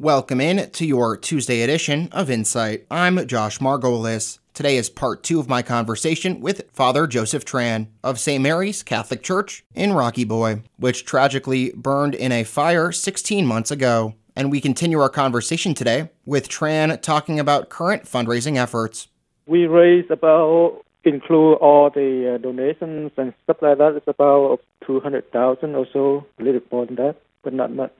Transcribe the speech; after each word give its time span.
Welcome 0.00 0.40
in 0.40 0.70
to 0.70 0.86
your 0.86 1.16
Tuesday 1.16 1.62
edition 1.62 2.08
of 2.12 2.30
Insight. 2.30 2.86
I'm 2.88 3.26
Josh 3.26 3.58
Margolis. 3.58 4.38
Today 4.54 4.76
is 4.76 4.88
part 4.88 5.24
two 5.24 5.40
of 5.40 5.48
my 5.48 5.60
conversation 5.60 6.38
with 6.38 6.70
Father 6.70 7.08
Joseph 7.08 7.44
Tran 7.44 7.88
of 8.04 8.20
St. 8.20 8.40
Mary's 8.40 8.84
Catholic 8.84 9.24
Church 9.24 9.64
in 9.74 9.92
Rocky 9.92 10.22
Boy, 10.22 10.62
which 10.76 11.04
tragically 11.04 11.72
burned 11.72 12.14
in 12.14 12.30
a 12.30 12.44
fire 12.44 12.92
16 12.92 13.44
months 13.44 13.72
ago. 13.72 14.14
And 14.36 14.52
we 14.52 14.60
continue 14.60 15.00
our 15.00 15.08
conversation 15.08 15.74
today 15.74 16.10
with 16.24 16.48
Tran 16.48 17.02
talking 17.02 17.40
about 17.40 17.68
current 17.68 18.04
fundraising 18.04 18.56
efforts. 18.56 19.08
We 19.46 19.66
raised 19.66 20.12
about, 20.12 20.80
include 21.02 21.56
all 21.56 21.90
the 21.90 22.36
uh, 22.36 22.38
donations 22.38 23.10
and 23.16 23.34
stuff 23.42 23.56
like 23.62 23.78
that, 23.78 23.96
it's 23.96 24.06
about 24.06 24.60
200,000 24.86 25.74
or 25.74 25.88
so, 25.92 26.24
a 26.38 26.42
little 26.44 26.60
more 26.70 26.86
than 26.86 26.94
that, 26.94 27.16
but 27.42 27.52
not 27.52 27.72
much. 27.72 27.90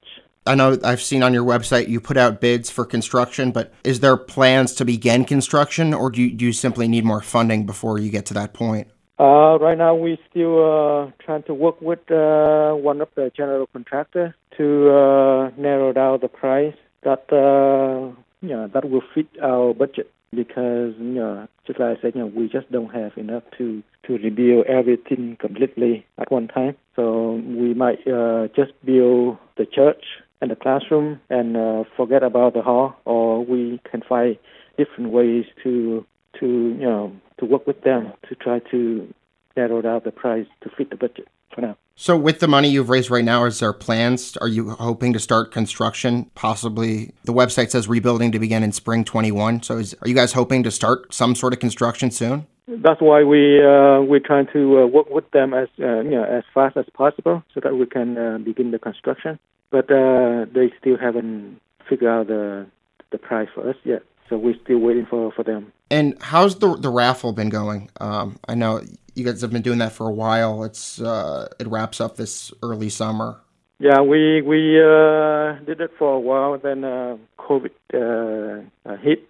I 0.48 0.54
know 0.54 0.78
I've 0.82 1.02
seen 1.02 1.22
on 1.22 1.34
your 1.34 1.44
website 1.44 1.88
you 1.88 2.00
put 2.00 2.16
out 2.16 2.40
bids 2.40 2.70
for 2.70 2.86
construction, 2.86 3.52
but 3.52 3.74
is 3.84 4.00
there 4.00 4.16
plans 4.16 4.72
to 4.76 4.86
begin 4.86 5.26
construction, 5.26 5.92
or 5.92 6.10
do 6.10 6.22
you, 6.22 6.30
do 6.32 6.46
you 6.46 6.54
simply 6.54 6.88
need 6.88 7.04
more 7.04 7.20
funding 7.20 7.66
before 7.66 7.98
you 7.98 8.10
get 8.10 8.24
to 8.26 8.34
that 8.34 8.54
point? 8.54 8.88
Uh, 9.20 9.58
right 9.60 9.76
now, 9.76 9.94
we're 9.94 10.16
still 10.30 10.56
uh, 10.64 11.10
trying 11.22 11.42
to 11.42 11.52
work 11.54 11.80
with 11.82 12.10
uh, 12.10 12.72
one 12.72 13.02
of 13.02 13.08
the 13.14 13.30
general 13.36 13.66
contractor 13.74 14.34
to 14.56 14.90
uh, 14.90 15.50
narrow 15.58 15.92
down 15.92 16.18
the 16.22 16.28
price 16.28 16.74
that 17.02 17.30
uh, 17.30 18.14
you 18.40 18.48
know, 18.48 18.68
that 18.68 18.88
will 18.88 19.02
fit 19.14 19.26
our 19.42 19.74
budget 19.74 20.10
because 20.34 20.94
you 20.98 21.14
know, 21.20 21.48
just 21.66 21.78
like 21.78 21.98
I 21.98 22.00
said, 22.00 22.14
you 22.14 22.20
know, 22.22 22.26
we 22.26 22.48
just 22.48 22.70
don't 22.72 22.94
have 22.94 23.16
enough 23.18 23.42
to 23.58 23.82
to 24.06 24.12
rebuild 24.14 24.66
everything 24.66 25.36
completely 25.38 26.06
at 26.16 26.30
one 26.30 26.48
time. 26.48 26.76
So 26.96 27.34
we 27.34 27.74
might 27.74 28.06
uh, 28.08 28.48
just 28.56 28.72
build 28.84 29.36
the 29.56 29.66
church 29.66 30.04
and 30.40 30.50
the 30.50 30.56
classroom 30.56 31.20
and 31.30 31.56
uh, 31.56 31.84
forget 31.96 32.22
about 32.22 32.54
the 32.54 32.62
hall, 32.62 32.96
or 33.04 33.44
we 33.44 33.80
can 33.90 34.02
find 34.02 34.36
different 34.76 35.10
ways 35.10 35.44
to 35.62 36.06
to 36.40 36.46
you 36.46 36.86
know 36.86 37.12
to 37.38 37.44
work 37.44 37.66
with 37.66 37.82
them 37.82 38.12
to 38.28 38.34
try 38.34 38.60
to 38.70 39.12
narrow 39.56 39.82
down 39.82 40.00
the 40.04 40.12
price 40.12 40.46
to 40.62 40.70
fit 40.70 40.90
the 40.90 40.96
budget 40.96 41.28
for 41.54 41.60
now. 41.60 41.76
So, 41.96 42.16
with 42.16 42.38
the 42.38 42.46
money 42.46 42.68
you've 42.68 42.90
raised 42.90 43.10
right 43.10 43.24
now, 43.24 43.44
is 43.44 43.58
there 43.58 43.72
plans? 43.72 44.36
Are 44.36 44.46
you 44.46 44.70
hoping 44.70 45.12
to 45.14 45.18
start 45.18 45.50
construction? 45.50 46.30
Possibly, 46.36 47.12
the 47.24 47.32
website 47.32 47.70
says 47.70 47.88
rebuilding 47.88 48.30
to 48.32 48.38
begin 48.38 48.62
in 48.62 48.70
spring 48.70 49.04
21. 49.04 49.64
So, 49.64 49.78
is, 49.78 49.96
are 50.00 50.08
you 50.08 50.14
guys 50.14 50.32
hoping 50.32 50.62
to 50.62 50.70
start 50.70 51.12
some 51.12 51.34
sort 51.34 51.52
of 51.52 51.58
construction 51.58 52.12
soon? 52.12 52.46
That's 52.68 53.00
why 53.00 53.24
we 53.24 53.64
uh, 53.64 54.00
we're 54.02 54.20
trying 54.24 54.46
to 54.52 54.80
uh, 54.80 54.86
work 54.86 55.08
with 55.10 55.30
them 55.30 55.54
as 55.54 55.68
uh, 55.80 56.00
you 56.00 56.10
know 56.10 56.24
as 56.24 56.44
fast 56.52 56.76
as 56.76 56.84
possible 56.92 57.42
so 57.54 57.60
that 57.60 57.74
we 57.76 57.86
can 57.86 58.18
uh, 58.18 58.38
begin 58.38 58.70
the 58.70 58.78
construction 58.78 59.38
but 59.70 59.90
uh, 59.90 60.46
they 60.52 60.72
still 60.80 60.96
haven't 60.96 61.60
figured 61.88 62.10
out 62.10 62.26
the 62.28 62.66
the 63.10 63.18
price 63.18 63.48
for 63.54 63.68
us 63.68 63.76
yet. 63.84 64.02
So 64.28 64.36
we're 64.36 64.56
still 64.62 64.78
waiting 64.78 65.06
for, 65.06 65.32
for 65.32 65.42
them. 65.42 65.72
And 65.90 66.20
how's 66.20 66.58
the 66.58 66.76
the 66.76 66.90
raffle 66.90 67.32
been 67.32 67.48
going? 67.48 67.90
Um, 68.00 68.38
I 68.46 68.54
know 68.54 68.82
you 69.14 69.24
guys 69.24 69.40
have 69.40 69.50
been 69.50 69.62
doing 69.62 69.78
that 69.78 69.92
for 69.92 70.08
a 70.08 70.12
while. 70.12 70.64
It's 70.64 71.00
uh, 71.00 71.48
it 71.58 71.66
wraps 71.66 72.00
up 72.00 72.16
this 72.16 72.52
early 72.62 72.90
summer. 72.90 73.40
Yeah, 73.78 74.00
we 74.00 74.42
we 74.42 74.78
uh, 74.80 75.54
did 75.64 75.80
it 75.80 75.92
for 75.98 76.14
a 76.14 76.20
while. 76.20 76.58
Then 76.58 76.84
uh, 76.84 77.16
COVID 77.38 77.70
uh, 77.94 78.88
uh, 78.88 78.96
hit. 78.96 79.24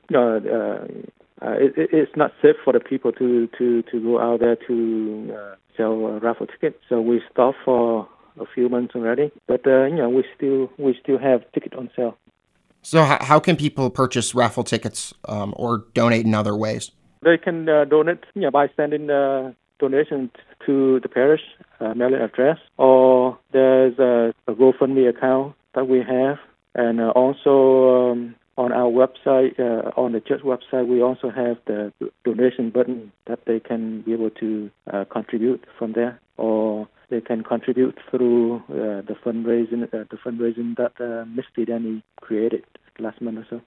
Uh, 1.40 1.52
it, 1.52 1.72
it's 1.76 2.16
not 2.16 2.32
safe 2.42 2.56
for 2.64 2.72
the 2.72 2.80
people 2.80 3.12
to, 3.12 3.48
to, 3.58 3.82
to 3.82 4.00
go 4.00 4.20
out 4.20 4.40
there 4.40 4.56
to 4.66 5.56
sell 5.76 5.96
raffle 6.20 6.46
tickets. 6.46 6.78
So 6.88 7.00
we 7.00 7.22
stopped 7.30 7.58
for 7.64 8.08
a 8.40 8.46
few 8.54 8.68
months 8.68 8.94
already. 8.94 9.30
But 9.46 9.66
uh, 9.66 9.84
you 9.84 9.96
know, 9.96 10.08
we 10.08 10.24
still 10.36 10.70
we 10.78 10.98
still 11.02 11.18
have 11.18 11.50
ticket 11.52 11.74
on 11.74 11.90
sale. 11.96 12.16
So 12.82 13.02
how, 13.02 13.18
how 13.20 13.40
can 13.40 13.56
people 13.56 13.90
purchase 13.90 14.34
raffle 14.34 14.64
tickets 14.64 15.12
um, 15.26 15.52
or 15.56 15.84
donate 15.94 16.24
in 16.24 16.34
other 16.34 16.56
ways? 16.56 16.90
They 17.22 17.36
can 17.36 17.68
uh, 17.68 17.84
donate 17.84 18.24
you 18.34 18.42
know, 18.42 18.50
by 18.50 18.68
sending 18.76 19.10
uh, 19.10 19.52
donations 19.78 20.30
to 20.66 21.00
the 21.00 21.08
parish 21.08 21.40
uh, 21.80 21.94
mailing 21.94 22.20
address, 22.20 22.58
or 22.76 23.38
there's 23.52 23.98
a, 23.98 24.32
a 24.46 24.54
GoFundMe 24.54 25.08
account 25.08 25.54
that 25.74 25.88
we 25.88 25.98
have, 25.98 26.38
and 26.74 27.00
uh, 27.00 27.10
also 27.10 28.12
um, 28.12 28.34
on 28.58 28.72
our 28.72 28.90
website, 28.90 29.58
uh, 29.58 29.92
on 29.96 30.12
the 30.12 30.20
church 30.20 30.42
website, 30.42 30.86
we 30.88 31.00
also 31.00 31.30
have 31.30 31.56
the 31.66 31.92
donation 32.24 32.70
button 32.70 33.12
that 33.26 33.38
they 33.46 33.60
can 33.60 34.02
be 34.02 34.12
able 34.12 34.30
to 34.30 34.68
uh, 34.92 35.04
contribute 35.04 35.64
from 35.78 35.92
there, 35.92 36.20
or 36.36 36.88
they 37.08 37.20
can 37.20 37.44
contribute 37.44 37.96
through 38.10 38.56
uh, 38.68 39.00
the 39.08 39.16
fundraising 39.24 39.84
uh, 39.84 40.04
the 40.10 40.18
fundraising 40.24 40.76
that 40.76 40.92
uh, 41.00 41.24
Misty 41.26 41.64
Danny 41.64 42.02
created 42.20 42.64
last 42.98 43.20
month 43.22 43.38
or 43.38 43.46
so. 43.48 43.60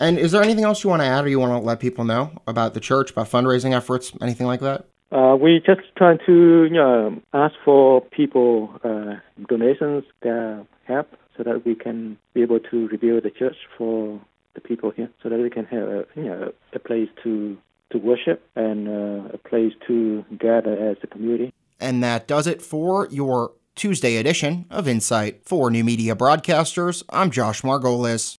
And 0.00 0.18
is 0.18 0.32
there 0.32 0.42
anything 0.42 0.64
else 0.64 0.82
you 0.82 0.90
want 0.90 1.02
to 1.02 1.06
add, 1.06 1.24
or 1.24 1.28
you 1.28 1.38
want 1.38 1.52
to 1.52 1.58
let 1.58 1.78
people 1.78 2.04
know 2.04 2.32
about 2.46 2.72
the 2.72 2.80
church, 2.80 3.10
about 3.10 3.28
fundraising 3.30 3.76
efforts, 3.76 4.12
anything 4.22 4.46
like 4.46 4.60
that? 4.60 4.86
Uh, 5.12 5.36
we 5.36 5.62
just 5.64 5.82
trying 5.96 6.18
to 6.26 6.64
you 6.64 6.70
know, 6.70 7.20
ask 7.34 7.54
for 7.64 8.00
people 8.00 8.70
uh, 8.82 9.14
donations 9.48 10.02
that 10.22 10.66
help, 10.86 11.08
so 11.36 11.42
that 11.42 11.64
we 11.64 11.74
can 11.74 12.16
be 12.32 12.42
able 12.42 12.60
to 12.60 12.88
rebuild 12.88 13.24
the 13.24 13.30
church 13.30 13.56
for 13.76 14.20
the 14.54 14.60
people 14.60 14.90
here, 14.90 15.10
so 15.22 15.28
that 15.28 15.38
we 15.38 15.50
can 15.50 15.64
have 15.66 15.88
a, 15.88 16.06
you 16.14 16.24
know, 16.24 16.52
a 16.72 16.78
place 16.78 17.08
to 17.22 17.56
to 17.90 17.98
worship 17.98 18.46
and 18.56 18.88
uh, 18.88 19.28
a 19.34 19.38
place 19.38 19.72
to 19.86 20.24
gather 20.38 20.72
as 20.90 20.96
a 21.02 21.06
community. 21.06 21.52
And 21.78 22.02
that 22.02 22.26
does 22.26 22.46
it 22.46 22.62
for 22.62 23.08
your 23.10 23.52
Tuesday 23.74 24.16
edition 24.16 24.64
of 24.70 24.88
Insight. 24.88 25.44
For 25.44 25.70
New 25.70 25.84
Media 25.84 26.14
Broadcasters, 26.14 27.02
I'm 27.10 27.30
Josh 27.30 27.62
Margolis. 27.62 28.36